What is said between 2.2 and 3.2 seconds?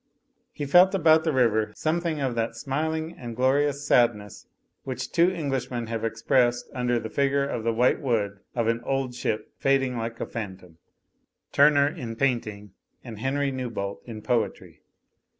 of that smiling